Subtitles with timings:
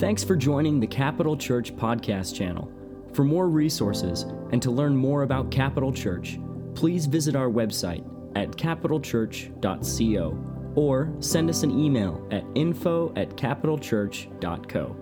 [0.00, 2.72] Thanks for joining the Capital Church podcast channel.
[3.12, 6.38] For more resources and to learn more about Capital Church,
[6.74, 8.02] please visit our website
[8.34, 14.96] at capitalchurch.co or send us an email at info at capitalchurch.co.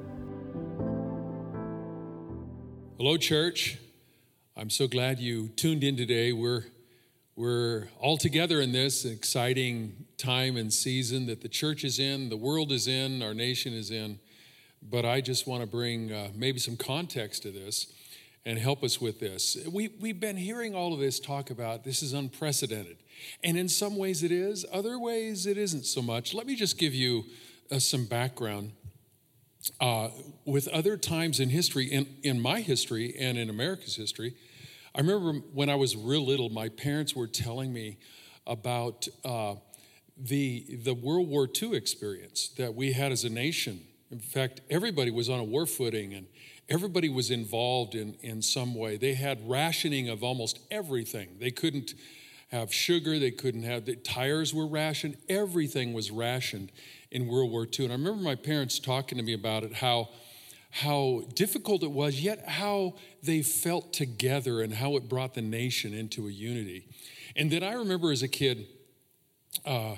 [2.99, 3.79] Hello, church.
[4.57, 6.33] I'm so glad you tuned in today.
[6.33, 6.65] We're
[7.37, 12.37] we're all together in this exciting time and season that the church is in, the
[12.37, 14.19] world is in, our nation is in.
[14.83, 17.93] But I just want to bring uh, maybe some context to this
[18.45, 19.59] and help us with this.
[19.71, 22.97] We, we've been hearing all of this talk about this is unprecedented.
[23.45, 26.33] And in some ways it is, other ways it isn't so much.
[26.33, 27.25] Let me just give you
[27.71, 28.73] uh, some background.
[29.81, 30.09] Uh,
[30.45, 34.35] with other times in history, in, in my history and in America's history,
[34.95, 37.99] I remember when I was real little, my parents were telling me
[38.47, 39.57] about uh,
[40.17, 43.81] the, the World War II experience that we had as a nation.
[44.11, 46.27] In fact, everybody was on a war footing and
[46.69, 48.97] everybody was involved in, in some way.
[48.97, 51.37] They had rationing of almost everything.
[51.39, 51.95] They couldn't
[52.51, 56.73] have sugar, they couldn't have, the tires were rationed, everything was rationed
[57.11, 57.87] in World War II.
[57.87, 60.09] And I remember my parents talking to me about it, how
[60.71, 65.95] how difficult it was, yet how they felt together and how it brought the nation
[65.95, 66.87] into a unity.
[67.35, 68.67] And then I remember as a kid,
[69.65, 69.97] uh,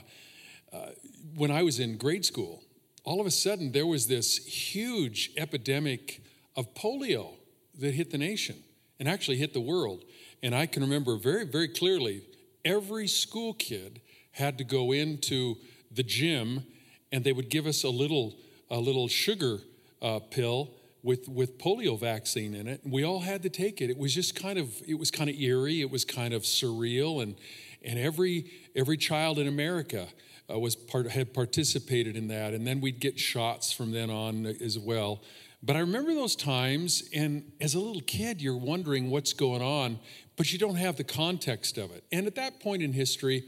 [0.72, 0.90] uh,
[1.34, 2.62] when I was in grade school,
[3.04, 6.22] all of a sudden there was this huge epidemic
[6.56, 7.34] of polio
[7.78, 8.56] that hit the nation
[8.98, 10.04] and actually hit the world.
[10.42, 12.22] And I can remember very, very clearly
[12.64, 14.00] every school kid
[14.32, 15.56] had to go into
[15.90, 16.64] the gym
[17.12, 18.36] and they would give us a little,
[18.70, 19.58] a little sugar
[20.00, 20.70] uh, pill
[21.02, 22.84] with, with polio vaccine in it.
[22.84, 23.90] And we all had to take it.
[23.90, 25.80] It was just kind of, it was kind of eerie.
[25.80, 27.22] It was kind of surreal.
[27.22, 27.36] And,
[27.82, 30.06] and every, every child in America
[30.52, 32.54] uh, was part, had participated in that.
[32.54, 35.22] And then we'd get shots from then on as well.
[35.62, 39.98] But I remember those times, and as a little kid, you're wondering what's going on,
[40.36, 42.04] but you don't have the context of it.
[42.10, 43.44] And at that point in history,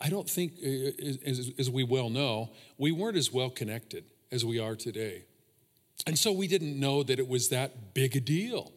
[0.00, 4.44] I don't think, uh, as, as we well know, we weren't as well connected as
[4.44, 5.24] we are today.
[6.06, 8.72] And so we didn't know that it was that big a deal.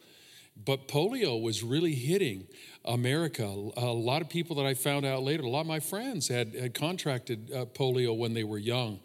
[0.64, 2.48] But polio was really hitting
[2.86, 3.44] America.
[3.44, 6.56] A lot of people that I found out later, a lot of my friends had,
[6.56, 9.00] had contracted uh, polio when they were young.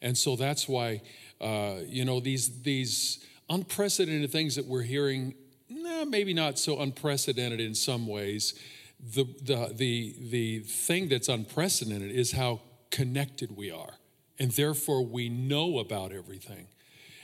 [0.00, 1.02] And so that's why,
[1.40, 5.34] uh, you know, these, these unprecedented things that we're hearing,
[5.68, 8.54] nah, maybe not so unprecedented in some ways.
[9.00, 12.60] The, the, the, the thing that's unprecedented is how
[12.90, 13.94] connected we are.
[14.38, 16.66] And therefore, we know about everything.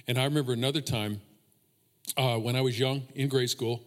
[0.06, 1.22] And I remember another time
[2.16, 3.84] uh, when I was young in grade school,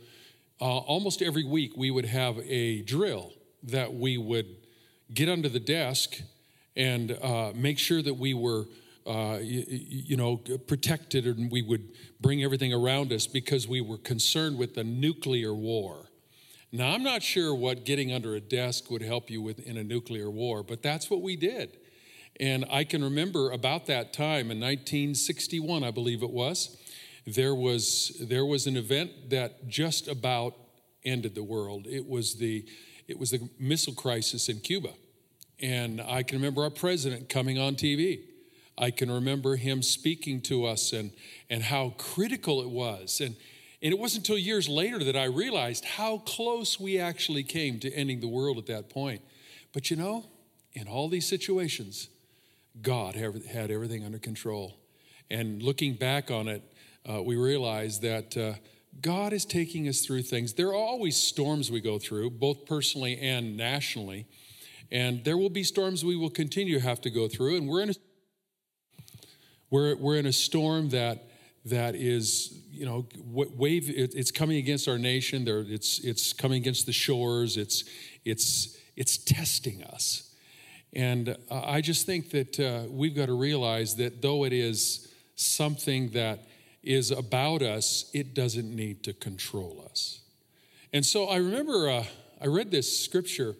[0.61, 4.47] uh, almost every week we would have a drill that we would
[5.13, 6.21] get under the desk
[6.75, 8.65] and uh, make sure that we were.
[9.05, 11.89] Uh, you, you, know, protected, and we would
[12.21, 16.07] bring everything around us because we were concerned with the nuclear war.
[16.71, 19.83] Now, I'm not sure what getting under a desk would help you with in a
[19.83, 21.77] nuclear war, but that's what we did.
[22.39, 26.77] And I can remember about that time in 1961, I believe it was,
[27.25, 30.55] there was, there was an event that just about
[31.05, 31.87] ended the world.
[31.87, 32.65] It was the,
[33.07, 34.89] it was the missile crisis in Cuba.
[35.59, 38.21] And I can remember our president coming on TV.
[38.77, 41.11] I can remember him speaking to us and,
[41.49, 43.21] and how critical it was.
[43.21, 43.35] And,
[43.81, 47.93] and it wasn't until years later that I realized how close we actually came to
[47.93, 49.21] ending the world at that point.
[49.73, 50.25] But you know,
[50.73, 52.09] in all these situations,
[52.81, 54.79] God had everything under control.
[55.29, 56.63] And looking back on it,
[57.09, 58.53] uh, we realize that uh,
[59.01, 60.53] God is taking us through things.
[60.53, 64.27] There are always storms we go through, both personally and nationally.
[64.91, 67.57] And there will be storms we will continue to have to go through.
[67.57, 67.95] And we're in a,
[69.69, 71.27] we're, we're in a storm that,
[71.65, 75.45] that is, you know, wave, it's coming against our nation.
[75.45, 77.57] There, it's, it's coming against the shores.
[77.57, 77.83] It's,
[78.23, 80.35] it's, it's testing us.
[80.95, 85.11] And uh, I just think that uh, we've got to realize that though it is
[85.35, 86.45] something that
[86.83, 90.19] is about us, it doesn't need to control us.
[90.91, 92.05] And so I remember uh,
[92.41, 93.55] I read this scripture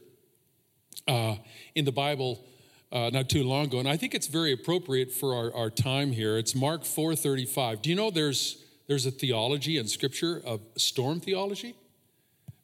[1.08, 1.36] uh,
[1.76, 2.46] in the Bible
[2.92, 6.12] uh, not too long ago, and I think it's very appropriate for our, our time
[6.12, 6.38] here.
[6.38, 7.82] It's Mark 4:35.
[7.82, 11.76] Do you know there's there's a theology in Scripture of storm theology?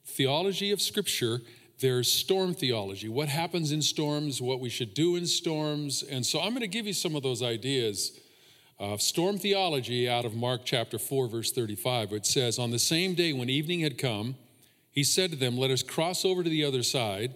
[0.06, 1.42] Theology of Scripture
[1.80, 6.04] there's storm theology, what happens in storms, what we should do in storms.
[6.04, 8.20] And so I'm going to give you some of those ideas
[8.80, 12.12] of storm theology out of Mark chapter 4, verse 35.
[12.12, 14.36] which says, On the same day when evening had come,
[14.92, 17.36] he said to them, Let us cross over to the other side.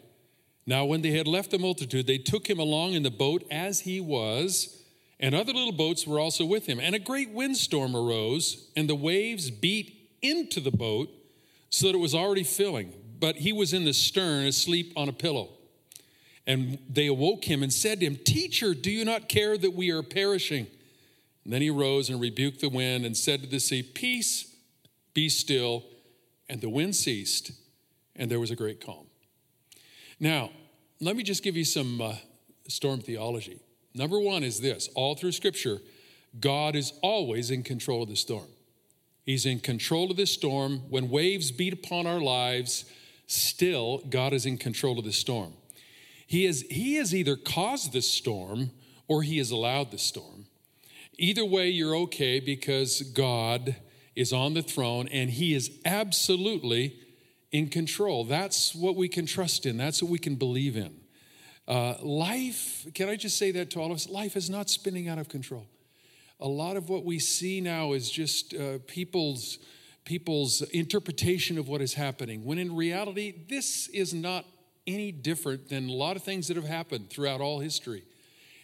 [0.65, 3.81] Now, when they had left the multitude, they took him along in the boat as
[3.81, 4.79] he was
[5.19, 6.79] And other little boats were also with him.
[6.81, 11.09] And a great windstorm arose, and the waves beat into the boat
[11.69, 12.93] so that it was already filling.
[13.19, 15.49] But he was in the stern, asleep on a pillow.
[16.45, 19.91] And they awoke him and said to him, Teacher, do you not care that we
[19.91, 20.67] are perishing?
[21.43, 24.55] And then he rose and rebuked the wind and said to the sea, Peace,
[25.13, 25.83] be still.
[26.49, 27.51] And the wind ceased,
[28.15, 29.07] and there was a great calm.
[30.19, 30.51] Now,
[30.99, 32.15] let me just give you some uh,
[32.67, 33.59] storm theology.
[33.93, 35.79] Number one is this all through Scripture,
[36.39, 38.47] God is always in control of the storm.
[39.23, 40.81] He's in control of the storm.
[40.89, 42.85] When waves beat upon our lives,
[43.27, 45.53] still, God is in control of the storm.
[46.27, 48.71] He, is, he has either caused the storm
[49.07, 50.47] or he has allowed the storm.
[51.17, 53.75] Either way, you're okay because God
[54.15, 56.99] is on the throne and he is absolutely
[57.51, 58.23] in control.
[58.23, 60.99] That's what we can trust in, that's what we can believe in.
[61.67, 64.09] Uh, life, can I just say that to all of us?
[64.09, 65.65] Life is not spinning out of control.
[66.39, 69.59] A lot of what we see now is just uh, people's
[70.05, 74.45] people's interpretation of what is happening, when in reality, this is not
[74.85, 78.03] any different than a lot of things that have happened throughout all history.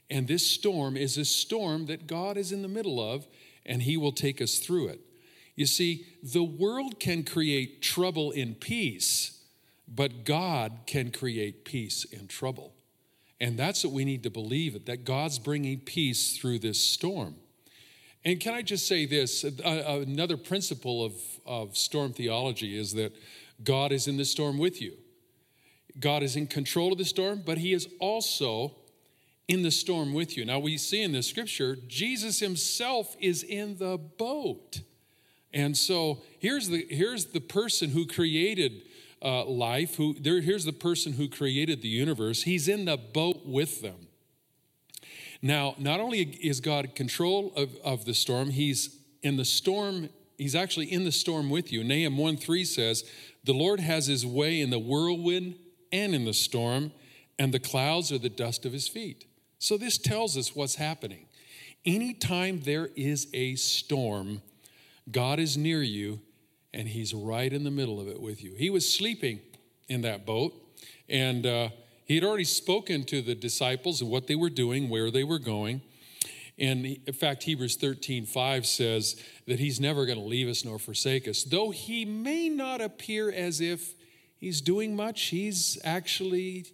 [0.10, 3.28] And this storm is a storm that God is in the middle of,
[3.66, 5.02] and He will take us through it.
[5.56, 9.44] You see, the world can create trouble in peace,
[9.88, 12.74] but God can create peace in trouble.
[13.42, 17.36] And that's what we need to believe that God's bringing peace through this storm.
[18.26, 19.44] And can I just say this?
[19.44, 21.14] Another principle of,
[21.46, 23.14] of storm theology is that
[23.64, 24.94] God is in the storm with you.
[26.00, 28.76] God is in control of the storm, but He is also
[29.50, 30.46] in the storm with you.
[30.46, 34.82] Now, we see in the scripture, Jesus Himself is in the boat.
[35.52, 38.84] And so here's the, here's the person who created
[39.24, 42.44] uh, life, who there, here's the person who created the universe.
[42.44, 44.08] He's in the boat with them.
[45.42, 50.54] Now, not only is God control of, of the storm, he's in the storm, he's
[50.54, 51.84] actually in the storm with you.
[51.84, 53.04] Nahum 1 3 says,
[53.46, 55.56] The Lord has his way in the whirlwind
[55.92, 56.92] and in the storm,
[57.40, 59.26] and the clouds are the dust of his feet.
[59.60, 61.26] So this tells us what's happening.
[61.86, 64.42] Anytime there is a storm,
[65.12, 66.22] God is near you
[66.74, 68.54] and he's right in the middle of it with you.
[68.56, 69.42] He was sleeping
[69.88, 70.54] in that boat,
[71.10, 71.70] and uh,
[72.06, 75.40] he had already spoken to the disciples of what they were doing, where they were
[75.40, 75.82] going.
[76.58, 80.78] And in fact, Hebrews 13, 5 says that he's never going to leave us nor
[80.78, 81.44] forsake us.
[81.44, 83.94] Though he may not appear as if
[84.38, 86.66] he's doing much, he's actually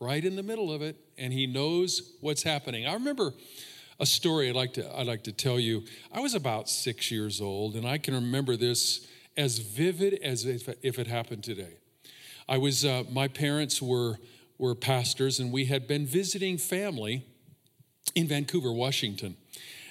[0.00, 2.86] right in the middle of it, and he knows what's happening.
[2.86, 3.32] I remember
[3.98, 5.84] a story I'd like to, I'd like to tell you.
[6.12, 9.06] I was about six years old, and I can remember this
[9.36, 11.78] as vivid as if, if it happened today.
[12.48, 14.18] I was, uh, my parents were,
[14.58, 17.24] were pastors, and we had been visiting family
[18.14, 19.36] in Vancouver, Washington.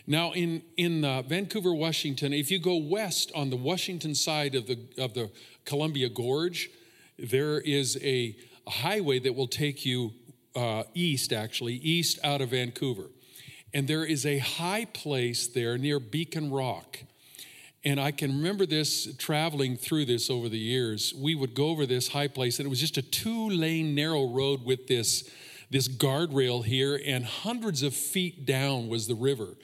[0.08, 4.68] Now, in, in uh, Vancouver, Washington, if you go west on the Washington side of
[4.68, 5.32] the, of the
[5.66, 6.70] Columbia Gorge,
[7.18, 8.36] there is a,
[8.68, 10.14] a highway that will take you
[10.56, 13.10] uh, east, actually, east out of Vancouver.
[13.74, 17.00] And there is a high place there near Beacon Rock.
[17.84, 21.14] And I can remember this traveling through this over the years.
[21.16, 24.26] We would go over this high place, and it was just a two lane narrow
[24.28, 25.30] road with this,
[25.70, 29.56] this guardrail here, and hundreds of feet down was the river.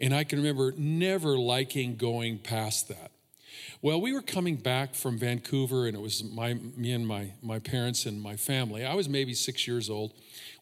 [0.00, 3.12] And I can remember never liking going past that.
[3.82, 7.58] Well, we were coming back from Vancouver, and it was my, me and my, my
[7.58, 8.84] parents and my family.
[8.84, 10.12] I was maybe six years old.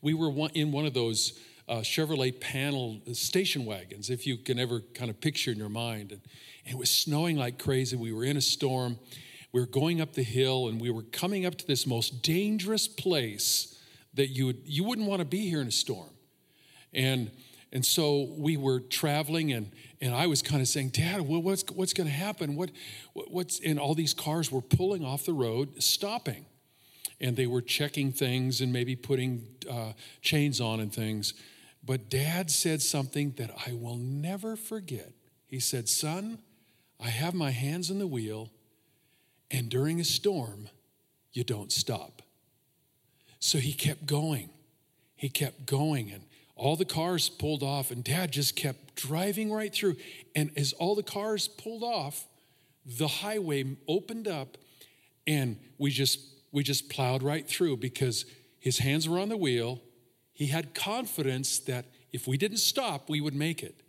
[0.01, 1.37] We were one, in one of those
[1.69, 6.13] uh, Chevrolet panel station wagons, if you can ever kind of picture in your mind.
[6.13, 6.21] And,
[6.65, 7.97] it was snowing like crazy.
[7.97, 8.99] We were in a storm.
[9.53, 12.87] We were going up the hill and we were coming up to this most dangerous
[12.87, 13.81] place
[14.13, 16.11] that you, would, you wouldn't want to be here in a storm.
[16.93, 17.31] And,
[17.73, 19.71] and so we were traveling and,
[20.01, 22.57] and I was kind of saying, Dad, well, what's, what's going to happen?
[22.57, 22.71] What,
[23.13, 26.47] what's, and all these cars were pulling off the road, stopping.
[27.21, 31.35] And they were checking things and maybe putting uh, chains on and things.
[31.85, 35.13] But dad said something that I will never forget.
[35.47, 36.39] He said, Son,
[37.01, 38.51] I have my hands on the wheel,
[39.51, 40.69] and during a storm,
[41.33, 42.23] you don't stop.
[43.41, 44.51] So he kept going.
[45.17, 46.25] He kept going, and
[46.59, 49.97] all the cars pulled off, and dad just kept driving right through.
[50.35, 52.27] And as all the cars pulled off,
[52.85, 54.59] the highway opened up,
[55.27, 58.25] and we just we just plowed right through because
[58.59, 59.81] his hands were on the wheel.
[60.33, 63.83] He had confidence that if we didn't stop, we would make it.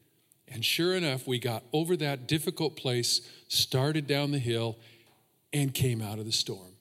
[0.48, 4.78] And sure enough, we got over that difficult place, started down the hill,
[5.54, 6.74] and came out of the storm.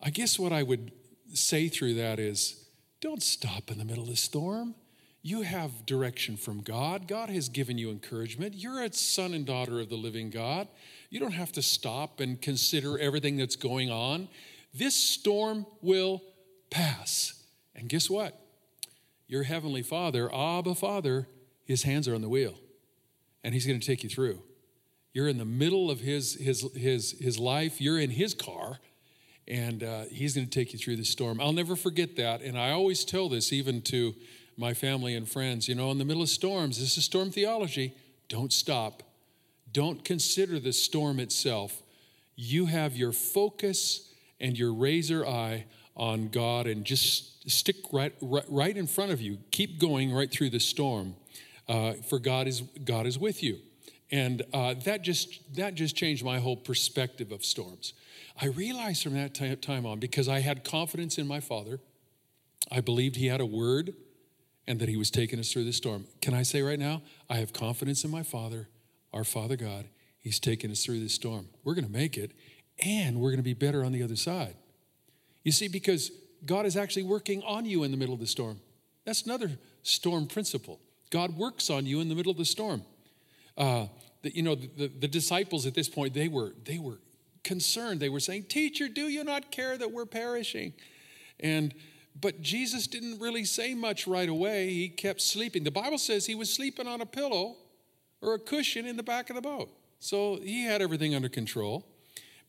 [0.00, 0.92] I guess what I would
[1.32, 2.66] say through that is
[3.00, 4.74] don't stop in the middle of the storm.
[5.26, 7.08] You have direction from God.
[7.08, 8.54] God has given you encouragement.
[8.54, 10.68] You're a son and daughter of the living God.
[11.10, 14.28] You don't have to stop and consider everything that's going on.
[14.72, 16.22] This storm will
[16.70, 17.42] pass.
[17.74, 18.40] And guess what?
[19.26, 21.26] Your heavenly Father, Abba Father,
[21.64, 22.54] his hands are on the wheel
[23.42, 24.40] and he's going to take you through.
[25.12, 28.78] You're in the middle of his, his, his, his life, you're in his car,
[29.48, 31.40] and uh, he's going to take you through the storm.
[31.40, 32.42] I'll never forget that.
[32.42, 34.14] And I always tell this even to
[34.56, 35.68] my family and friends.
[35.68, 37.94] You know, in the middle of storms, this is storm theology.
[38.28, 39.02] Don't stop.
[39.72, 41.82] Don't consider the storm itself.
[42.34, 48.44] You have your focus and your razor eye on God and just stick right, right,
[48.48, 49.38] right in front of you.
[49.50, 51.14] Keep going right through the storm,
[51.68, 53.58] uh, for God is, God is with you.
[54.10, 57.92] And uh, that, just, that just changed my whole perspective of storms.
[58.40, 61.80] I realized from that time on, because I had confidence in my Father,
[62.70, 63.94] I believed He had a word
[64.66, 66.06] and that He was taking us through the storm.
[66.20, 68.68] Can I say right now, I have confidence in my Father,
[69.12, 69.86] our Father God.
[70.18, 71.48] He's taking us through this storm.
[71.64, 72.32] We're going to make it,
[72.84, 74.56] and we're going to be better on the other side.
[75.44, 76.10] You see, because
[76.44, 78.60] God is actually working on you in the middle of the storm.
[79.04, 80.80] That's another storm principle.
[81.10, 82.82] God works on you in the middle of the storm.
[83.56, 83.86] Uh,
[84.22, 86.98] the, you know, the, the disciples at this point, they were, they were
[87.44, 88.00] concerned.
[88.00, 90.72] They were saying, Teacher, do you not care that we're perishing?
[91.38, 91.72] And
[92.20, 94.70] but Jesus didn't really say much right away.
[94.70, 95.64] He kept sleeping.
[95.64, 97.56] The Bible says he was sleeping on a pillow
[98.22, 99.68] or a cushion in the back of the boat.
[99.98, 101.84] So he had everything under control.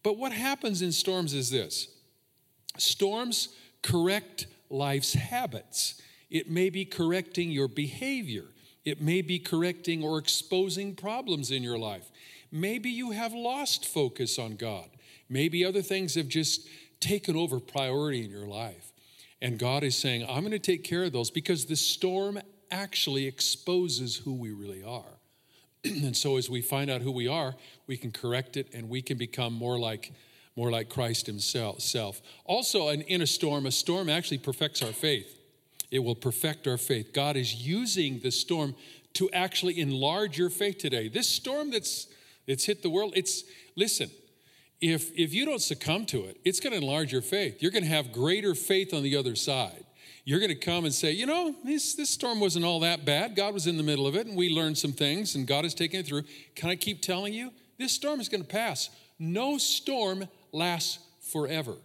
[0.04, 1.90] But what happens in storms is this
[2.78, 3.50] storms
[3.82, 6.02] correct life's habits.
[6.30, 8.46] It may be correcting your behavior,
[8.86, 12.10] it may be correcting or exposing problems in your life.
[12.52, 14.90] Maybe you have lost focus on God.
[15.30, 16.66] Maybe other things have just
[17.02, 18.87] taken over priority in your life.
[19.42, 22.40] And God is saying, I'm going to take care of those because the storm
[22.72, 25.20] actually exposes who we really are.
[25.84, 29.02] and so as we find out who we are, we can correct it and we
[29.02, 30.12] can become more like
[30.56, 32.20] more like Christ himself.
[32.44, 35.40] Also in a storm, a storm actually perfects our faith.
[35.92, 37.14] It will perfect our faith.
[37.14, 38.74] God is using the storm
[39.14, 41.10] to actually enlarge your faith today.
[41.10, 42.08] This storm that's
[42.48, 43.44] that's hit the world, it's
[43.76, 44.10] listen,
[44.80, 47.62] if, if you don't succumb to it, it's going to enlarge your faith.
[47.62, 49.86] You're going to have greater faith on the other side.
[50.24, 53.36] You're going to come and say, you know, this, this storm wasn't all that bad.
[53.36, 55.74] God was in the middle of it, and we learned some things, and God is
[55.74, 56.24] taking it through.
[56.54, 57.52] Can I keep telling you?
[57.78, 58.90] This storm is going to pass.
[59.18, 61.00] No storm lasts
[61.32, 61.76] forever.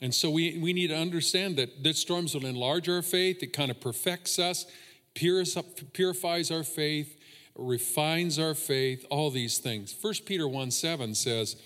[0.00, 3.52] And so we, we need to understand that, that storms will enlarge our faith, it
[3.52, 4.66] kind of perfects us,
[5.14, 7.18] purifies our faith,
[7.56, 9.94] refines our faith, all these things.
[10.00, 11.56] 1 Peter 1 7 says,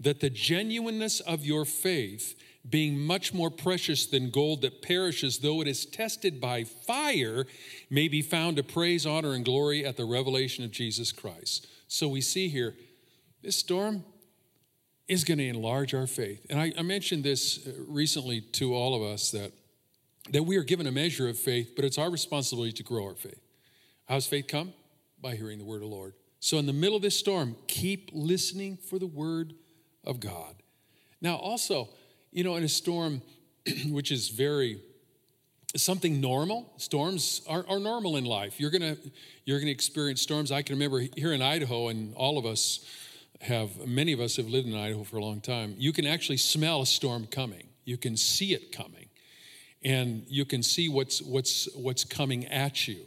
[0.00, 2.38] that the genuineness of your faith,
[2.68, 7.46] being much more precious than gold that perishes, though it is tested by fire,
[7.90, 11.66] may be found to praise, honor, and glory at the revelation of Jesus Christ.
[11.88, 12.74] So we see here,
[13.42, 14.04] this storm
[15.08, 16.44] is going to enlarge our faith.
[16.50, 19.52] And I, I mentioned this uh, recently to all of us that,
[20.30, 23.14] that we are given a measure of faith, but it's our responsibility to grow our
[23.14, 23.40] faith.
[24.08, 24.72] How's faith come?
[25.20, 26.14] By hearing the word of the Lord.
[26.40, 29.54] So in the middle of this storm, keep listening for the word
[30.06, 30.54] of God.
[31.20, 31.88] Now, also,
[32.30, 33.22] you know, in a storm,
[33.88, 34.80] which is very
[35.76, 36.72] something normal.
[36.76, 38.60] Storms are, are normal in life.
[38.60, 38.96] You're gonna
[39.44, 40.52] you're gonna experience storms.
[40.52, 42.84] I can remember here in Idaho, and all of us
[43.40, 45.74] have many of us have lived in Idaho for a long time.
[45.78, 47.68] You can actually smell a storm coming.
[47.84, 49.08] You can see it coming,
[49.84, 53.06] and you can see what's what's what's coming at you,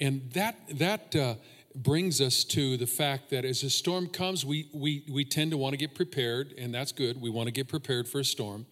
[0.00, 1.14] and that that.
[1.14, 1.34] Uh,
[1.74, 5.56] brings us to the fact that as a storm comes, we, we, we tend to
[5.56, 7.20] want to get prepared, and that's good.
[7.20, 8.66] We want to get prepared for a storm.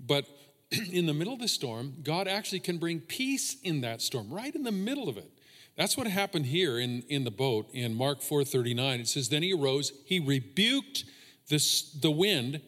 [0.00, 0.26] But
[0.92, 4.54] in the middle of the storm, God actually can bring peace in that storm, right
[4.54, 5.30] in the middle of it.
[5.76, 9.00] That's what happened here in, in the boat in Mark 4:39.
[9.00, 11.04] It says, Then he arose, he rebuked
[11.48, 12.60] this, the wind,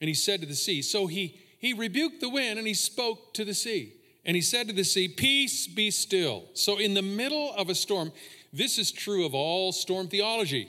[0.00, 0.80] and he said to the sea.
[0.82, 3.94] So he, he rebuked the wind and he spoke to the sea.
[4.24, 6.44] And he said to the sea, Peace be still.
[6.54, 8.12] So in the middle of a storm,
[8.52, 10.68] this is true of all storm theology.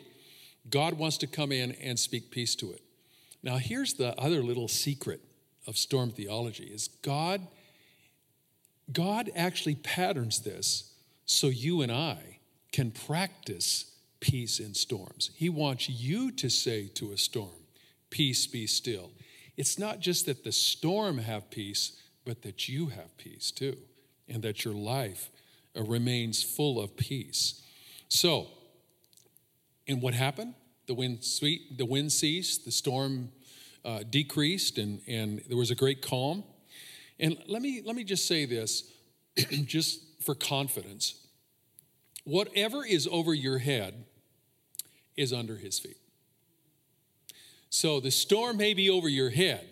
[0.70, 2.82] God wants to come in and speak peace to it.
[3.42, 5.22] Now, here's the other little secret
[5.66, 7.48] of storm theology is God
[8.92, 10.94] God actually patterns this
[11.26, 12.40] so you and I
[12.72, 15.30] can practice peace in storms.
[15.36, 17.68] He wants you to say to a storm,
[18.10, 19.12] "Peace be still."
[19.58, 21.94] It's not just that the storm have peace,
[22.26, 23.78] but that you have peace too,
[24.28, 25.30] and that your life
[25.76, 27.62] remains full of peace.
[28.10, 28.48] So,
[29.88, 30.56] and what happened?
[30.88, 33.32] The wind sweet, the wind ceased, the storm
[33.86, 36.44] uh, decreased, and, and there was a great calm.
[37.20, 38.92] And let me let me just say this,
[39.66, 41.28] just for confidence.
[42.24, 44.06] Whatever is over your head
[45.16, 45.98] is under his feet.
[47.70, 49.68] So the storm may be over your head,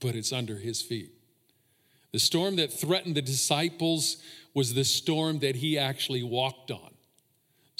[0.00, 1.12] but it's under his feet.
[2.12, 4.16] The storm that threatened the disciples
[4.54, 6.89] was the storm that he actually walked on.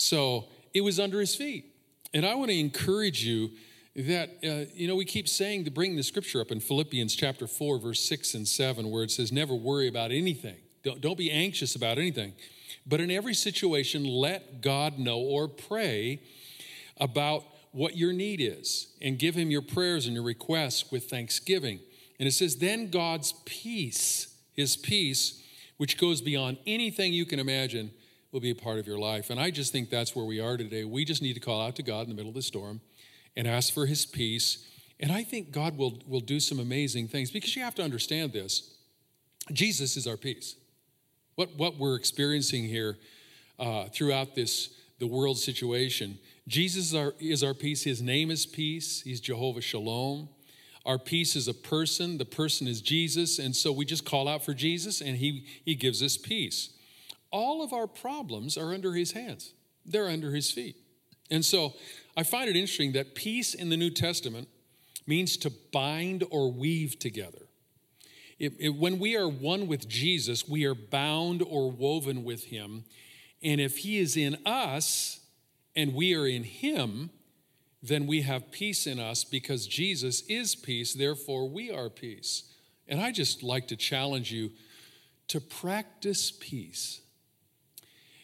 [0.00, 1.66] So it was under his feet.
[2.14, 3.50] And I want to encourage you
[3.95, 7.47] that, uh, you know, we keep saying to bring the scripture up in Philippians chapter
[7.47, 10.57] 4, verse 6 and 7, where it says, Never worry about anything.
[10.83, 12.33] Don't, don't be anxious about anything.
[12.87, 16.23] But in every situation, let God know or pray
[16.97, 21.78] about what your need is and give him your prayers and your requests with thanksgiving.
[22.19, 25.42] And it says, Then God's peace, his peace,
[25.76, 27.90] which goes beyond anything you can imagine,
[28.33, 29.31] will be a part of your life.
[29.31, 30.85] And I just think that's where we are today.
[30.85, 32.81] We just need to call out to God in the middle of the storm
[33.37, 34.67] and ask for his peace.
[35.01, 38.33] And I think God will, will do some amazing things because you have to understand
[38.33, 38.75] this
[39.53, 40.57] Jesus is our peace.
[41.35, 42.99] What, what we're experiencing here
[43.59, 47.83] uh, throughout this the world situation, Jesus is our, is our peace.
[47.83, 49.01] His name is peace.
[49.01, 50.29] He's Jehovah Shalom.
[50.85, 52.19] Our peace is a person.
[52.19, 53.39] The person is Jesus.
[53.39, 56.71] And so we just call out for Jesus and he, he gives us peace.
[57.31, 59.53] All of our problems are under his hands,
[59.85, 60.77] they're under his feet.
[61.31, 61.75] And so
[62.17, 64.49] I find it interesting that peace in the New Testament
[65.07, 67.47] means to bind or weave together.
[68.39, 72.85] It, it, when we are one with Jesus, we are bound or woven with him.
[73.43, 75.21] And if he is in us
[75.77, 77.11] and we are in him,
[77.83, 82.45] then we have peace in us because Jesus is peace, therefore we are peace.
[82.89, 84.51] And I just like to challenge you
[85.29, 87.01] to practice peace.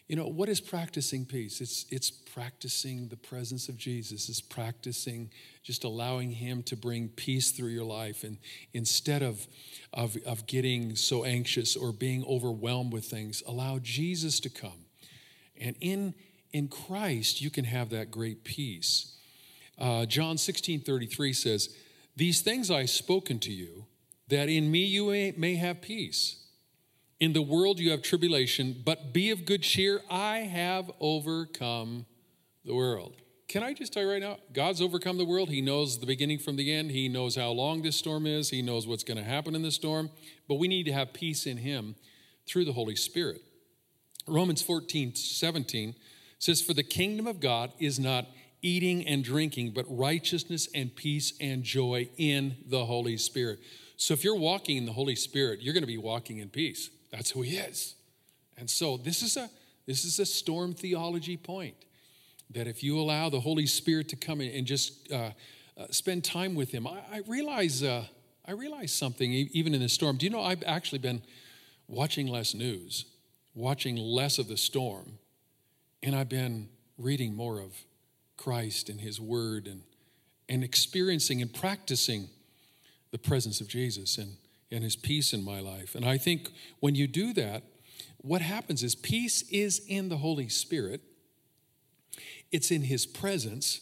[0.07, 1.59] You know, what is practicing peace?
[1.59, 5.29] It's, it's practicing the presence of Jesus, it's practicing
[5.63, 8.23] just allowing Him to bring peace through your life.
[8.23, 8.37] And
[8.73, 9.45] instead of,
[9.91, 14.85] of, of getting so anxious or being overwhelmed with things, allow Jesus to come.
[15.59, 16.13] And in,
[16.53, 19.17] in Christ, you can have that great peace.
[19.77, 21.75] Uh, John 16 33 says,
[22.15, 23.85] These things I spoken to you,
[24.29, 26.46] that in me you may, may have peace.
[27.19, 30.01] In the world you have tribulation, but be of good cheer.
[30.09, 32.05] I have overcome
[32.63, 33.15] the world.
[33.47, 34.37] Can I just tell you right now?
[34.51, 35.49] God's overcome the world.
[35.49, 36.91] He knows the beginning from the end.
[36.91, 38.49] He knows how long this storm is.
[38.49, 40.11] He knows what's going to happen in the storm.
[40.47, 41.95] But we need to have peace in Him
[42.45, 43.41] through the Holy Spirit.
[44.27, 45.95] Romans 14, 17
[46.39, 48.27] says, For the kingdom of God is not
[48.61, 53.59] eating and drinking, but righteousness and peace and joy in the Holy Spirit.
[53.95, 56.89] So if you're walking in the Holy Spirit, you're going to be walking in peace.
[57.11, 57.95] That's who he is.
[58.57, 59.49] And so this is a
[59.85, 61.75] this is a storm theology point
[62.51, 65.31] that if you allow the Holy Spirit to come in and just uh,
[65.77, 68.05] uh, spend time with Him, I, I realize uh,
[68.45, 70.17] I realize something even in the storm.
[70.17, 71.21] Do you know I've actually been
[71.87, 73.05] watching less news,
[73.55, 75.19] watching less of the storm,
[76.03, 77.73] and I've been reading more of
[78.35, 79.83] Christ and His Word and
[80.49, 82.29] and experiencing and practicing
[83.11, 84.37] the presence of Jesus and
[84.71, 85.95] and his peace in my life.
[85.95, 86.49] And I think
[86.79, 87.63] when you do that,
[88.17, 91.01] what happens is peace is in the Holy Spirit,
[92.51, 93.81] it's in his presence,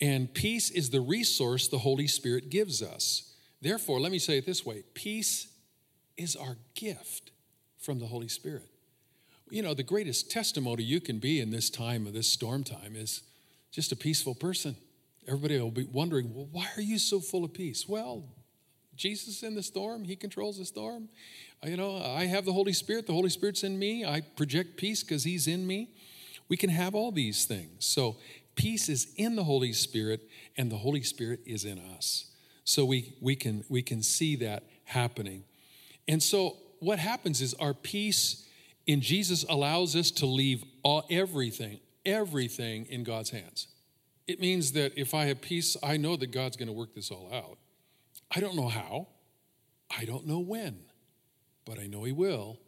[0.00, 3.34] and peace is the resource the Holy Spirit gives us.
[3.62, 5.48] Therefore, let me say it this way peace
[6.16, 7.30] is our gift
[7.78, 8.68] from the Holy Spirit.
[9.48, 12.96] You know, the greatest testimony you can be in this time of this storm time
[12.96, 13.22] is
[13.70, 14.76] just a peaceful person.
[15.28, 17.88] Everybody will be wondering, well, why are you so full of peace?
[17.88, 18.24] Well,
[18.96, 21.08] Jesus in the storm, He controls the storm.
[21.64, 24.04] You know, I have the Holy Spirit, the Holy Spirit's in me.
[24.04, 25.90] I project peace because He's in me.
[26.48, 27.84] We can have all these things.
[27.84, 28.16] So,
[28.54, 32.30] peace is in the Holy Spirit, and the Holy Spirit is in us.
[32.64, 35.44] So, we, we, can, we can see that happening.
[36.08, 38.46] And so, what happens is our peace
[38.86, 43.66] in Jesus allows us to leave all, everything, everything in God's hands.
[44.26, 47.10] It means that if I have peace, I know that God's going to work this
[47.10, 47.58] all out.
[48.34, 49.08] I don't know how,
[49.96, 50.78] I don't know when,
[51.64, 52.58] but I know He will,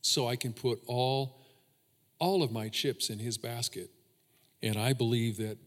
[0.00, 1.40] so I can put all,
[2.18, 3.90] all of my chips in His basket.
[4.62, 5.58] And I believe that,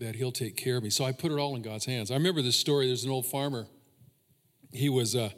[0.00, 0.90] that He'll take care of me.
[0.90, 2.10] So I put it all in God's hands.
[2.10, 2.86] I remember this story.
[2.86, 3.66] There's an old farmer.
[4.72, 5.30] He was, uh,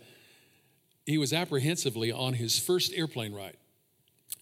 [1.09, 3.57] he was apprehensively on his first airplane ride.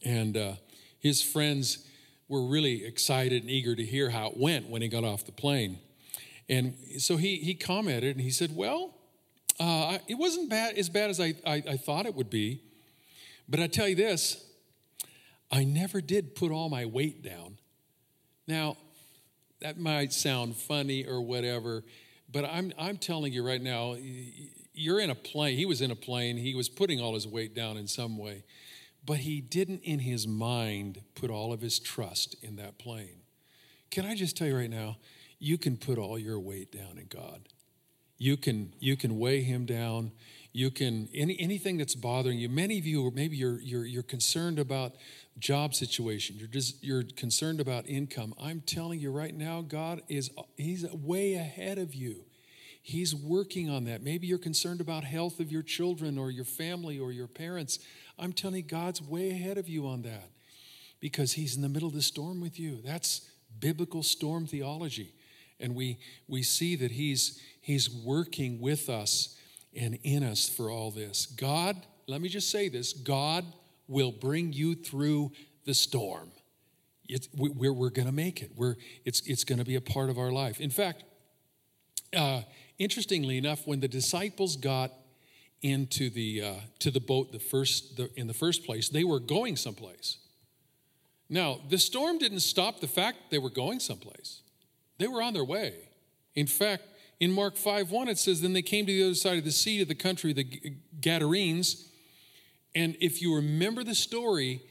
[0.04, 0.52] And uh,
[0.98, 1.86] his friends
[2.28, 5.32] were really excited and eager to hear how it went when he got off the
[5.32, 5.78] plane.
[6.48, 8.95] And so he, he commented and he said, Well,
[9.59, 12.62] uh, it wasn't bad as bad as I, I, I thought it would be.
[13.49, 14.45] But I tell you this,
[15.51, 17.59] I never did put all my weight down.
[18.49, 18.77] Now,
[19.61, 21.85] that might sound funny or whatever,
[22.31, 23.97] but I'm, I'm telling you right now,
[24.75, 25.57] you're in a plane.
[25.57, 26.37] He was in a plane.
[26.37, 28.45] He was putting all his weight down in some way.
[29.07, 33.23] but he didn't in his mind put all of his trust in that plane.
[33.90, 34.97] Can I just tell you right now,
[35.38, 37.49] you can put all your weight down in God.
[38.18, 40.12] You can you can weigh him down.
[40.52, 42.48] You can any anything that's bothering you.
[42.48, 44.94] Many of you, maybe you're you're you're concerned about
[45.38, 46.37] job situation.
[46.38, 48.35] You're just you're concerned about income.
[48.40, 52.24] I'm telling you right now, God is He's way ahead of you.
[52.83, 54.02] He's working on that.
[54.02, 57.81] Maybe you're concerned about health of your children or your family or your parents.
[58.16, 60.31] I'm telling you, God's way ahead of you on that
[61.00, 62.81] because He's in the middle of the storm with you.
[62.83, 65.12] That's biblical storm theology.
[65.59, 69.37] And we, we see that he's, he's working with us
[69.75, 71.27] and in us for all this.
[71.27, 73.45] God, let me just say this God
[73.88, 75.33] will bring you through
[75.64, 76.31] the storm.
[77.09, 78.51] It's, we're we're going to make it.
[78.57, 80.61] We're, it's it's going to be a part of our life.
[80.61, 81.05] In fact,
[82.16, 82.42] uh,
[82.79, 84.92] interestingly enough, when the disciples got
[85.62, 89.21] into the, uh, to the boat the first, the, in the first place, they were
[89.21, 90.19] going someplace.
[91.29, 94.42] Now, the storm didn't stop the fact they were going someplace.
[94.98, 95.74] They were on their way.
[96.35, 96.85] In fact,
[97.18, 99.52] in Mark 5 1, it says, Then they came to the other side of the
[99.52, 101.88] sea to the country of the Gadarenes.
[102.74, 104.62] And if you remember the story,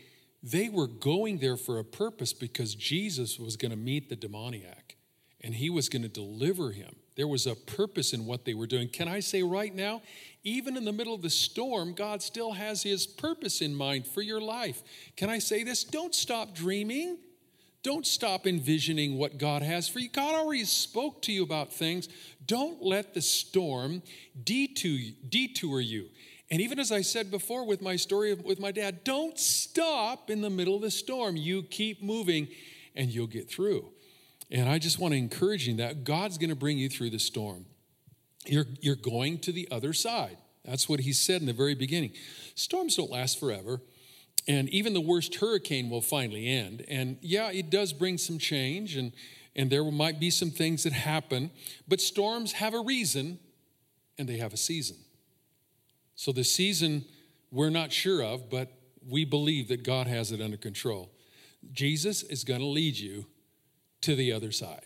[0.44, 4.96] they were going there for a purpose because Jesus was going to meet the demoniac
[5.42, 6.96] and he was going to deliver him.
[7.16, 8.90] There was a purpose in what they were doing.
[8.90, 10.02] Can I say right now,
[10.44, 14.22] even in the middle of the storm, God still has his purpose in mind for
[14.22, 14.84] your life.
[15.16, 15.84] Can I say this?
[15.84, 17.18] Don't stop dreaming.
[17.86, 20.10] Don't stop envisioning what God has for you.
[20.10, 22.10] God already spoke to you about things.
[22.44, 24.02] Don't let the storm
[24.44, 26.08] detour you.
[26.50, 30.42] And even as I said before with my story with my dad, don't stop in
[30.42, 31.38] the middle of the storm.
[31.38, 32.48] You keep moving
[32.96, 33.92] and you'll get through.
[34.50, 37.20] And I just want to encourage you that God's going to bring you through the
[37.20, 37.68] storm.
[38.48, 40.38] You're, you're going to the other side.
[40.64, 42.14] That's what he said in the very beginning.
[42.56, 43.80] Storms don't last forever.
[44.48, 46.86] And even the worst hurricane will finally end.
[46.88, 49.12] And yeah, it does bring some change, and,
[49.56, 51.52] and there might be some things that happen,
[51.88, 53.40] but storms have a reason
[54.18, 54.98] and they have a season.
[56.16, 57.06] So the season
[57.52, 58.72] we're not sure of, but
[59.08, 61.10] we believe that God has it under control.
[61.72, 63.26] Jesus is going to lead you
[64.02, 64.86] to the other side.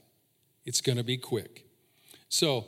[0.66, 1.66] It's going to be quick.
[2.30, 2.68] So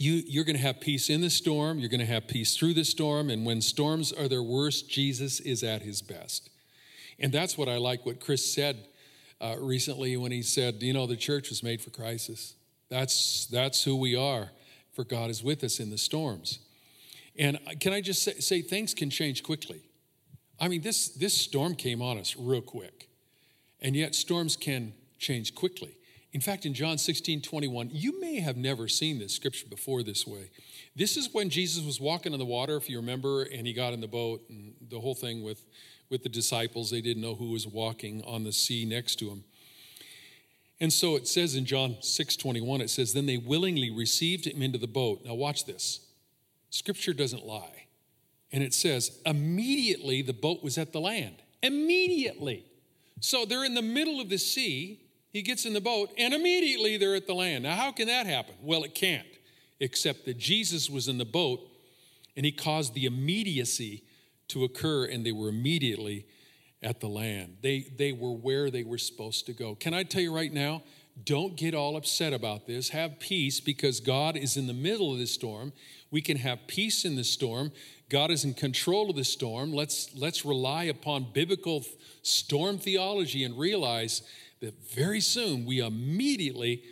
[0.00, 2.74] you, you're going to have peace in the storm, you're going to have peace through
[2.74, 6.50] the storm, and when storms are their worst, Jesus is at his best.
[7.18, 8.88] And that's what I like what Chris said
[9.40, 12.54] uh, recently when he said, you know, the church was made for crisis.
[12.88, 14.50] That's, that's who we are,
[14.92, 16.60] for God is with us in the storms.
[17.38, 19.82] And can I just say, say things can change quickly?
[20.58, 23.08] I mean, this, this storm came on us real quick,
[23.80, 25.96] and yet storms can change quickly.
[26.32, 30.26] In fact, in John 16, 21, you may have never seen this scripture before this
[30.26, 30.50] way.
[30.94, 33.92] This is when Jesus was walking on the water, if you remember, and he got
[33.92, 35.64] in the boat and the whole thing with,
[36.10, 36.90] with the disciples.
[36.90, 39.44] They didn't know who was walking on the sea next to him.
[40.78, 44.60] And so it says in John 6, 21, it says, Then they willingly received him
[44.60, 45.22] into the boat.
[45.24, 46.00] Now watch this.
[46.70, 47.86] Scripture doesn't lie.
[48.52, 51.36] And it says, immediately the boat was at the land.
[51.62, 52.64] Immediately.
[53.20, 55.00] So they're in the middle of the sea
[55.36, 57.64] he gets in the boat, and immediately they're at the land.
[57.64, 58.54] Now, how can that happen?
[58.62, 59.26] Well, it can't,
[59.78, 61.60] except that Jesus was in the boat
[62.34, 64.04] and he caused the immediacy
[64.48, 66.24] to occur, and they were immediately
[66.82, 67.58] at the land.
[67.60, 69.74] They, they were where they were supposed to go.
[69.74, 70.82] Can I tell you right now?
[71.22, 72.88] Don't get all upset about this.
[72.90, 75.74] Have peace because God is in the middle of the storm.
[76.10, 77.72] We can have peace in the storm.
[78.08, 79.74] God is in control of the storm.
[79.74, 81.84] Let's, let's rely upon biblical
[82.22, 84.22] storm theology and realize
[84.66, 86.82] that very soon we immediately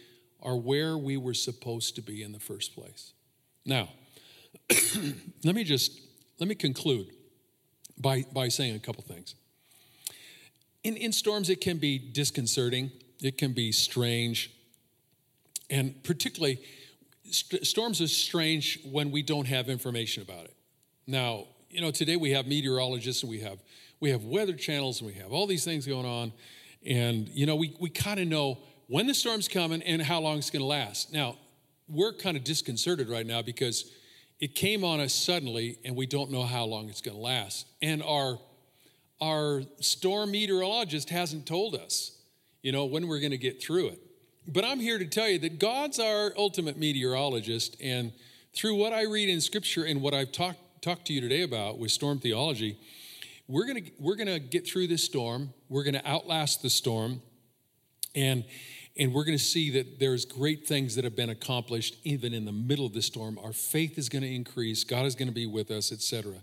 [0.40, 3.12] are where we were supposed to be in the first place.
[3.66, 3.88] Now,
[5.44, 6.00] let me just
[6.38, 7.08] let me conclude
[7.98, 9.34] by, by saying a couple things.
[10.84, 14.52] In, in storms, it can be disconcerting, it can be strange,
[15.68, 16.60] and particularly,
[17.28, 20.54] st- storms are strange when we don't have information about it.
[21.08, 23.58] Now, you know, today we have meteorologists and we have
[23.98, 26.32] we have weather channels and we have all these things going on,
[26.86, 30.38] and, you know, we, we kind of know when the storm's coming and how long
[30.38, 31.12] it's going to last.
[31.12, 31.36] Now,
[31.88, 33.90] we're kind of disconcerted right now because
[34.40, 37.66] it came on us suddenly and we don't know how long it's going to last.
[37.80, 38.38] And our,
[39.20, 42.18] our storm meteorologist hasn't told us,
[42.62, 44.00] you know, when we're going to get through it.
[44.46, 47.76] But I'm here to tell you that God's our ultimate meteorologist.
[47.80, 48.12] And
[48.54, 51.78] through what I read in Scripture and what I've talked talked to you today about
[51.78, 52.78] with storm theology,
[53.48, 56.70] we're going to we're going to get through this storm we're going to outlast the
[56.70, 57.20] storm
[58.14, 58.44] and
[58.96, 62.44] and we're going to see that there's great things that have been accomplished even in
[62.44, 65.34] the middle of the storm our faith is going to increase god is going to
[65.34, 66.34] be with us etc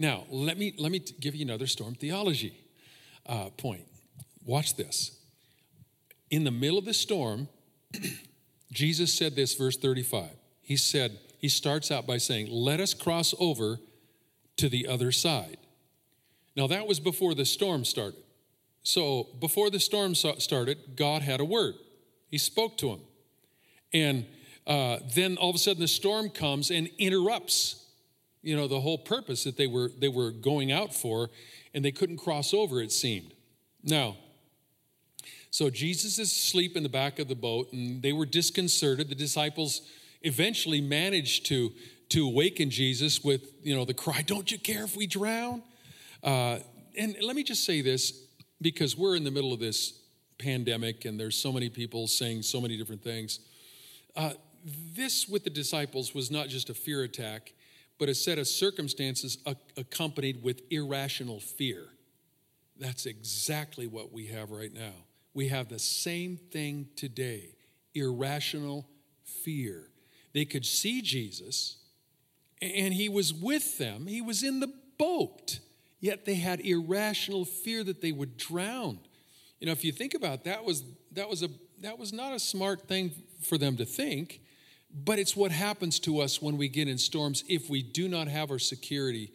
[0.00, 2.58] Now, let me, let me give you another storm theology
[3.26, 3.84] uh, point.
[4.46, 5.18] Watch this.
[6.30, 7.48] In the middle of the storm,
[8.72, 10.30] Jesus said this, verse 35.
[10.62, 13.78] He said, he starts out by saying, Let us cross over
[14.56, 15.58] to the other side.
[16.56, 18.20] Now, that was before the storm started.
[18.82, 21.74] So, before the storm started, God had a word.
[22.28, 23.00] He spoke to him.
[23.92, 24.26] And
[24.66, 27.84] uh, then all of a sudden, the storm comes and interrupts,
[28.42, 31.30] you know, the whole purpose that they were, they were going out for,
[31.74, 33.34] and they couldn't cross over, it seemed.
[33.82, 34.16] Now,
[35.50, 39.08] so Jesus is asleep in the back of the boat, and they were disconcerted.
[39.08, 39.82] The disciples
[40.22, 41.72] eventually managed to,
[42.10, 45.62] to awaken Jesus with, you know, the cry, Don't you care if we drown?
[46.22, 46.58] Uh,
[46.96, 48.26] and let me just say this
[48.60, 50.00] because we're in the middle of this
[50.38, 53.40] pandemic and there's so many people saying so many different things.
[54.16, 54.32] Uh,
[54.94, 57.52] this with the disciples was not just a fear attack,
[57.98, 59.38] but a set of circumstances
[59.76, 61.84] accompanied with irrational fear.
[62.78, 64.94] That's exactly what we have right now.
[65.34, 67.50] We have the same thing today
[67.94, 68.86] irrational
[69.24, 69.88] fear.
[70.32, 71.76] They could see Jesus,
[72.62, 75.58] and he was with them, he was in the boat,
[76.00, 78.98] yet they had irrational fear that they would drown.
[79.60, 81.48] You know, if you think about it, that was that was a
[81.80, 84.40] that was not a smart thing for them to think,
[84.92, 88.28] but it's what happens to us when we get in storms if we do not
[88.28, 89.32] have our security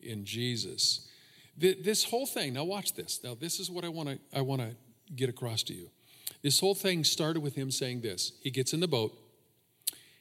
[0.00, 1.08] in Jesus.
[1.56, 3.20] This whole thing, now watch this.
[3.24, 4.76] Now this is what I want to I want to
[5.14, 5.90] get across to you.
[6.42, 8.32] This whole thing started with him saying this.
[8.42, 9.16] He gets in the boat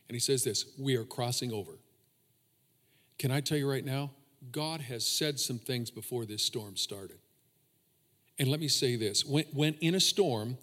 [0.07, 1.73] and he says this We are crossing over.
[3.17, 4.11] Can I tell you right now?
[4.51, 7.17] God has said some things before this storm started.
[8.39, 10.57] And let me say this when, when in a storm,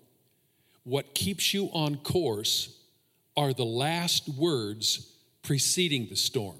[0.84, 2.78] what keeps you on course
[3.37, 6.56] are the last words preceding the storm.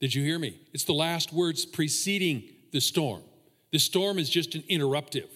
[0.00, 0.60] Did you hear me?
[0.72, 3.22] It's the last words preceding the storm.
[3.70, 5.28] The storm is just an interruptive.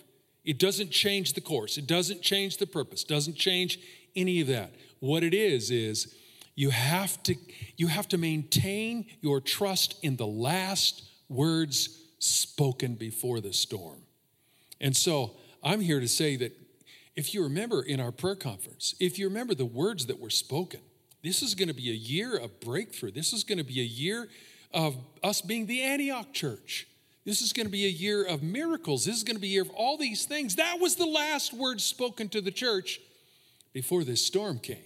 [0.44, 3.80] It doesn't change the course, it doesn't change the purpose, doesn't change
[4.14, 4.72] any of that.
[5.00, 6.14] What it is, is
[6.56, 7.36] you have to,
[7.76, 14.00] you have to maintain your trust in the last words spoken before the storm.
[14.80, 16.52] And so I'm here to say that
[17.14, 20.80] if you remember in our prayer conference, if you remember the words that were spoken,
[21.22, 23.10] this is going to be a year of breakthrough.
[23.10, 24.28] This is going to be a year
[24.72, 26.86] of us being the Antioch church.
[27.24, 29.04] This is going to be a year of miracles.
[29.04, 30.56] This is going to be a year of all these things.
[30.56, 33.00] That was the last word spoken to the church
[33.72, 34.78] before this storm came.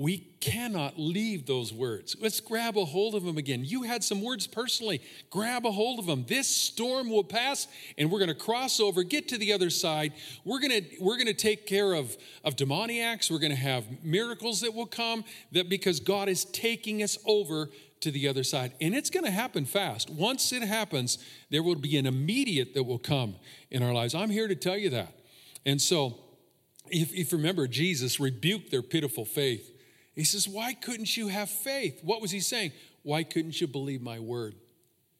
[0.00, 2.16] We cannot leave those words.
[2.18, 3.66] Let's grab a hold of them again.
[3.66, 5.02] You had some words personally.
[5.28, 6.24] Grab a hold of them.
[6.26, 10.14] This storm will pass and we're going to cross over, get to the other side.
[10.42, 13.30] We're going to we're going to take care of of demoniacs.
[13.30, 17.68] We're going to have miracles that will come that because God is taking us over
[18.00, 18.72] to the other side.
[18.80, 20.08] And it's going to happen fast.
[20.08, 21.18] Once it happens,
[21.50, 23.34] there will be an immediate that will come
[23.70, 24.14] in our lives.
[24.14, 25.12] I'm here to tell you that.
[25.66, 26.20] And so
[26.86, 29.76] if, if you remember, Jesus rebuked their pitiful faith
[30.14, 32.00] he says, Why couldn't you have faith?
[32.02, 32.72] What was he saying?
[33.02, 34.54] Why couldn't you believe my word?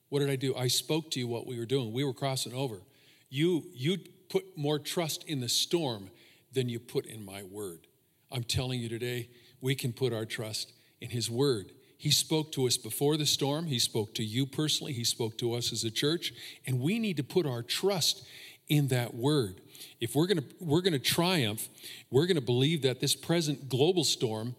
[0.08, 0.54] What did I do?
[0.54, 1.92] I spoke to you what we were doing.
[1.92, 2.82] We were crossing over.
[3.30, 3.98] You, you
[4.28, 6.10] put more trust in the storm
[6.52, 7.86] than you put in my word.
[8.32, 9.28] I'm telling you today,
[9.60, 11.72] we can put our trust in his word.
[11.96, 13.66] He spoke to us before the storm.
[13.66, 14.92] He spoke to you personally.
[14.92, 16.32] He spoke to us as a church.
[16.66, 18.24] And we need to put our trust
[18.68, 19.60] in that word.
[20.00, 21.68] If we're going to we're going to triumph,
[22.10, 24.54] we're going to believe that this present global storm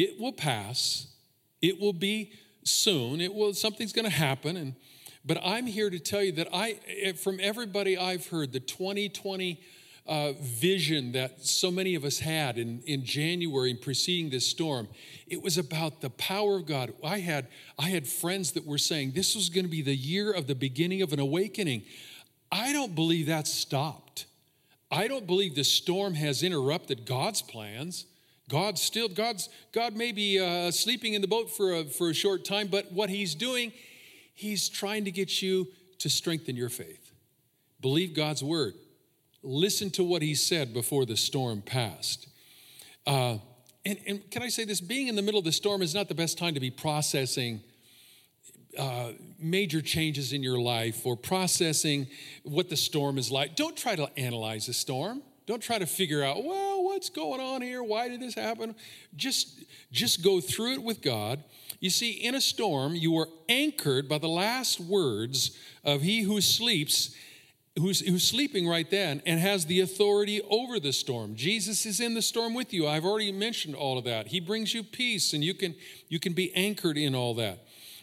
[0.00, 1.06] it will pass.
[1.60, 2.32] It will be
[2.64, 3.20] soon.
[3.20, 4.74] It will something's going to happen and
[5.22, 9.60] but I'm here to tell you that I eh, from everybody I've heard the 2020
[10.06, 14.88] uh, vision that so many of us had in, in January preceding this storm.
[15.26, 16.94] It was about the power of God.
[17.04, 20.32] I had, I had friends that were saying this was going to be the year
[20.32, 21.82] of the beginning of an awakening.
[22.50, 24.24] I don't believe that's stopped.
[24.90, 28.06] I don't believe the storm has interrupted God's plans.
[28.50, 32.14] God still, God's, God may be uh, sleeping in the boat for a, for a
[32.14, 33.72] short time, but what He's doing,
[34.34, 35.68] He's trying to get you
[36.00, 37.12] to strengthen your faith.
[37.80, 38.74] Believe God's word.
[39.42, 42.28] Listen to what He said before the storm passed.
[43.06, 43.38] Uh,
[43.86, 44.80] and, and, can I say this?
[44.80, 47.62] Being in the middle of the storm is not the best time to be processing
[48.76, 52.08] uh, major changes in your life or processing
[52.42, 53.56] what the storm is like.
[53.56, 55.22] Don't try to analyze the storm.
[55.50, 57.82] Don't try to figure out, well, what's going on here?
[57.82, 58.76] Why did this happen?
[59.16, 61.42] Just, just go through it with God.
[61.80, 66.40] You see, in a storm, you are anchored by the last words of he who
[66.40, 67.16] sleeps,
[67.76, 71.34] who's, who's sleeping right then and has the authority over the storm.
[71.34, 72.86] Jesus is in the storm with you.
[72.86, 74.28] I've already mentioned all of that.
[74.28, 75.74] He brings you peace and you can,
[76.06, 77.58] you can be anchored in all that.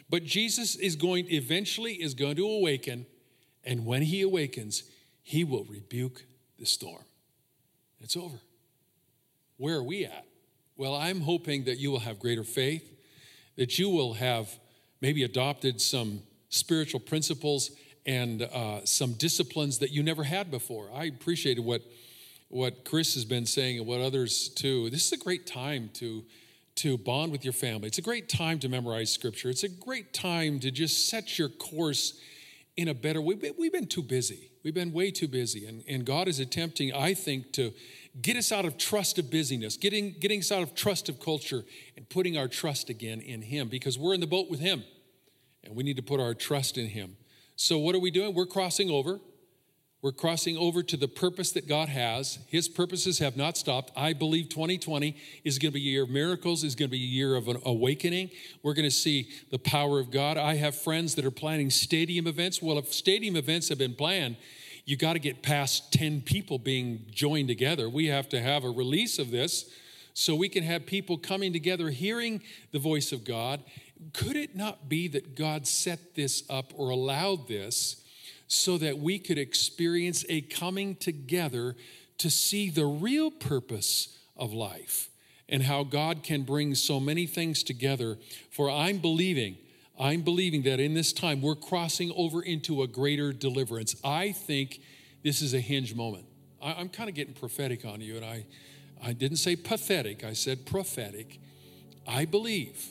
[0.10, 3.06] But Jesus is going eventually is going to awaken,
[3.64, 4.84] and when he awakens,
[5.24, 6.26] he will rebuke
[6.60, 7.04] the storm.
[8.02, 8.38] It's over.
[9.58, 10.26] Where are we at?
[10.76, 12.96] Well, I'm hoping that you will have greater faith,
[13.56, 14.50] that you will have
[15.02, 17.72] maybe adopted some spiritual principles
[18.06, 20.90] and uh, some disciplines that you never had before.
[20.94, 21.82] I appreciated what
[22.50, 24.90] what Chris has been saying and what others too.
[24.90, 26.24] This is a great time to
[26.76, 27.88] to bond with your family.
[27.88, 29.50] It's a great time to memorize scripture.
[29.50, 32.22] It's a great time to just set your course
[32.78, 33.36] in a better way.
[33.58, 34.52] We've been too busy.
[34.67, 35.65] We've been way too busy.
[35.65, 37.71] And, and God is attempting, I think, to
[38.21, 41.63] get us out of trust of busyness, getting, getting us out of trust of culture,
[41.95, 44.84] and putting our trust again in Him because we're in the boat with Him
[45.63, 47.15] and we need to put our trust in Him.
[47.56, 48.34] So, what are we doing?
[48.34, 49.21] We're crossing over.
[50.08, 52.39] We're crossing over to the purpose that God has.
[52.48, 53.91] His purposes have not stopped.
[53.93, 57.04] I believe 2020 is going to be a year of miracles, is going to be
[57.04, 58.30] a year of an awakening.
[58.63, 60.38] We're going to see the power of God.
[60.38, 62.62] I have friends that are planning stadium events.
[62.62, 64.38] Well, if stadium events have been planned,
[64.86, 67.89] you got to get past 10 people being joined together.
[67.89, 69.70] We have to have a release of this
[70.13, 72.41] so we can have people coming together hearing
[72.72, 73.62] the voice of God.
[74.13, 78.06] Could it not be that God set this up or allowed this?
[78.48, 81.76] So that we could experience a coming together
[82.18, 85.10] to see the real purpose of life
[85.50, 88.18] and how God can bring so many things together.
[88.50, 89.58] For I'm believing,
[90.00, 93.96] I'm believing that in this time we're crossing over into a greater deliverance.
[94.04, 94.82] I think
[95.24, 96.26] this is a hinge moment.
[96.62, 98.46] I'm kind of getting prophetic on you, and I,
[99.04, 101.40] I didn't say pathetic, I said prophetic.
[102.08, 102.88] I believe,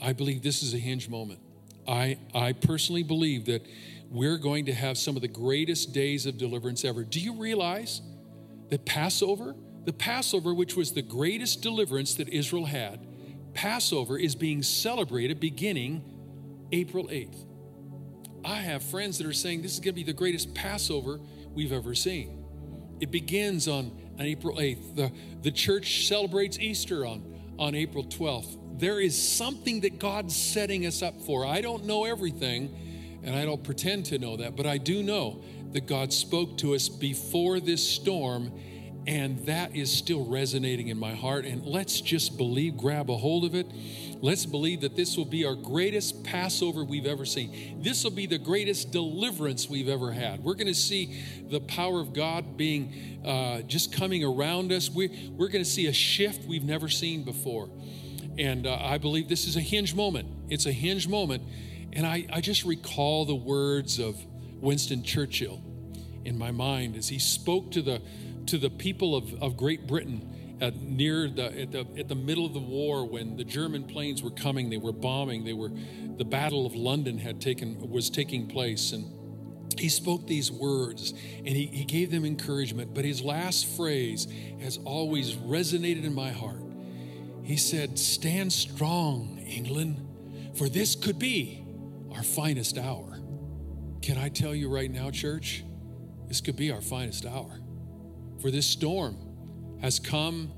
[0.00, 1.40] I believe this is a hinge moment.
[1.86, 3.66] I, I personally believe that
[4.10, 7.04] we're going to have some of the greatest days of deliverance ever.
[7.04, 8.00] Do you realize
[8.70, 13.06] that Passover, the Passover, which was the greatest deliverance that Israel had,
[13.54, 16.04] Passover is being celebrated beginning
[16.72, 17.44] April 8th.
[18.44, 21.20] I have friends that are saying this is going to be the greatest Passover
[21.54, 22.44] we've ever seen.
[23.00, 24.96] It begins on, on April 8th.
[24.96, 27.24] The, the church celebrates Easter on,
[27.58, 28.78] on April 12th.
[28.78, 31.44] There is something that God's setting us up for.
[31.44, 32.74] I don't know everything,
[33.22, 36.74] and I don't pretend to know that, but I do know that God spoke to
[36.74, 38.52] us before this storm,
[39.06, 41.44] and that is still resonating in my heart.
[41.44, 43.66] And let's just believe, grab a hold of it.
[44.20, 47.80] Let's believe that this will be our greatest Passover we've ever seen.
[47.82, 50.42] This will be the greatest deliverance we've ever had.
[50.42, 54.90] We're going to see the power of God being uh, just coming around us.
[54.90, 57.68] We, we're going to see a shift we've never seen before.
[58.38, 60.28] And uh, I believe this is a hinge moment.
[60.48, 61.42] It's a hinge moment
[61.92, 64.16] and I, I just recall the words of
[64.60, 65.62] Winston Churchill
[66.24, 68.02] in my mind as he spoke to the,
[68.46, 72.44] to the people of, of Great Britain at near the at, the at the middle
[72.44, 75.70] of the war when the German planes were coming, they were bombing, they were
[76.16, 79.04] the Battle of London had taken was taking place, and
[79.78, 82.94] he spoke these words and he, he gave them encouragement.
[82.94, 84.26] But his last phrase
[84.60, 86.62] has always resonated in my heart.
[87.44, 90.04] He said, Stand strong, England,
[90.54, 91.64] for this could be
[92.18, 93.20] our finest hour.
[94.02, 95.64] Can I tell you right now, church?
[96.26, 97.60] This could be our finest hour.
[98.42, 99.16] For this storm
[99.80, 100.52] has come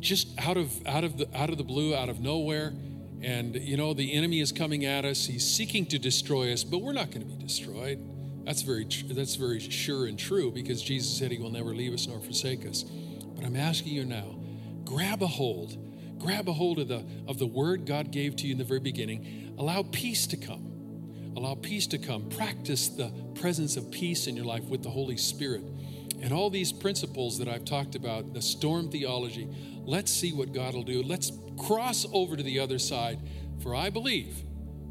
[0.00, 2.74] just out of out of the out of the blue, out of nowhere.
[3.22, 5.24] And you know, the enemy is coming at us.
[5.24, 7.98] He's seeking to destroy us, but we're not going to be destroyed.
[8.44, 12.06] That's very that's very sure and true because Jesus said he will never leave us
[12.06, 12.82] nor forsake us.
[12.82, 14.38] But I'm asking you now,
[14.84, 15.76] grab a hold.
[16.18, 18.80] Grab a hold of the of the word God gave to you in the very
[18.80, 19.54] beginning.
[19.58, 20.67] Allow peace to come.
[21.38, 22.28] Allow peace to come.
[22.30, 25.62] Practice the presence of peace in your life with the Holy Spirit.
[26.20, 29.46] And all these principles that I've talked about, the storm theology,
[29.84, 31.00] let's see what God will do.
[31.00, 33.20] Let's cross over to the other side.
[33.62, 34.42] For I believe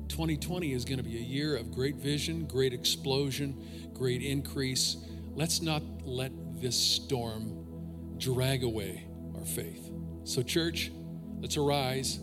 [0.08, 4.96] 2020 is going to be a year of great vision, great explosion, great increase.
[5.36, 6.32] Let's not let
[6.62, 9.06] this storm drag away
[9.36, 9.92] our faith.
[10.24, 10.94] So, church,
[11.42, 12.22] let's arise.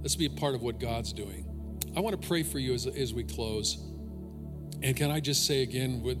[0.00, 1.45] Let's be a part of what God's doing.
[1.96, 3.78] I want to pray for you as, as we close.
[4.82, 6.18] And can I just say again with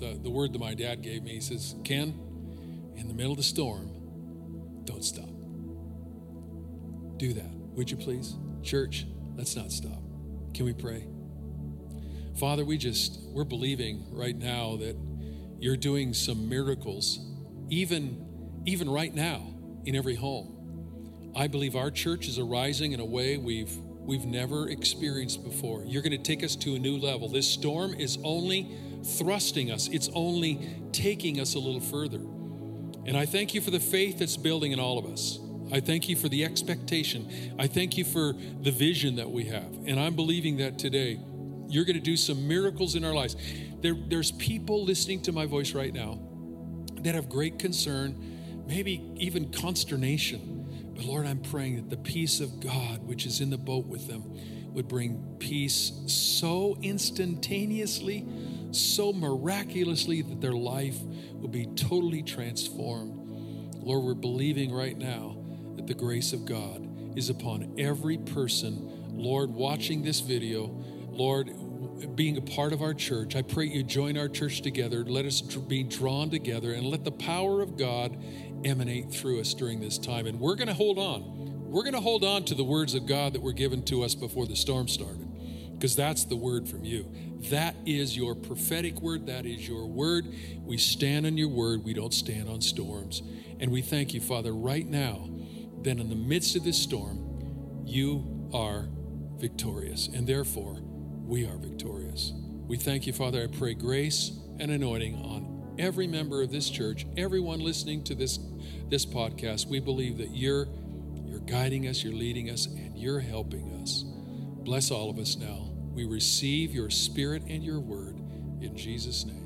[0.00, 1.34] the, the word that my dad gave me?
[1.34, 2.12] He says, Ken,
[2.96, 3.88] in the middle of the storm,
[4.84, 5.28] don't stop.
[7.18, 8.34] Do that, would you please?
[8.64, 9.06] Church,
[9.36, 10.02] let's not stop.
[10.52, 11.06] Can we pray?
[12.36, 14.96] Father, we just, we're believing right now that
[15.60, 17.20] you're doing some miracles,
[17.70, 18.26] even,
[18.66, 19.54] even right now
[19.84, 21.32] in every home.
[21.36, 25.82] I believe our church is arising in a way we've we've never experienced before.
[25.84, 27.28] You're going to take us to a new level.
[27.28, 32.20] This storm is only thrusting us, it's only taking us a little further.
[33.06, 35.38] And I thank you for the faith that's building in all of us.
[35.72, 37.54] I thank you for the expectation.
[37.58, 38.32] I thank you for
[38.62, 39.78] the vision that we have.
[39.86, 41.20] And I'm believing that today
[41.68, 43.36] you're going to do some miracles in our lives.
[43.80, 46.18] There, there's people listening to my voice right now
[47.00, 50.53] that have great concern, maybe even consternation.
[50.94, 54.06] But Lord, I'm praying that the peace of God, which is in the boat with
[54.06, 54.22] them,
[54.72, 58.26] would bring peace so instantaneously,
[58.72, 60.98] so miraculously that their life
[61.34, 63.20] would be totally transformed.
[63.76, 65.36] Lord, we're believing right now
[65.76, 70.66] that the grace of God is upon every person, Lord, watching this video,
[71.10, 71.50] Lord,
[72.16, 73.36] being a part of our church.
[73.36, 75.04] I pray you join our church together.
[75.04, 78.16] Let us be drawn together and let the power of God
[78.64, 80.26] emanate through us during this time.
[80.26, 81.70] And we're going to hold on.
[81.70, 84.14] We're going to hold on to the words of God that were given to us
[84.14, 85.28] before the storm started
[85.74, 87.10] because that's the word from you.
[87.50, 89.26] That is your prophetic word.
[89.26, 90.26] That is your word.
[90.62, 91.84] We stand on your word.
[91.84, 93.22] We don't stand on storms.
[93.60, 95.28] And we thank you, Father, right now,
[95.82, 98.88] that in the midst of this storm, you are
[99.36, 100.08] victorious.
[100.08, 102.32] And therefore, we are victorious.
[102.66, 103.42] We thank you, Father.
[103.42, 108.38] I pray grace and anointing on every member of this church, everyone listening to this,
[108.88, 109.66] this podcast.
[109.66, 110.66] We believe that you're,
[111.26, 114.04] you're guiding us, you're leading us, and you're helping us.
[114.64, 115.70] Bless all of us now.
[115.92, 118.16] We receive your spirit and your word
[118.60, 119.43] in Jesus' name.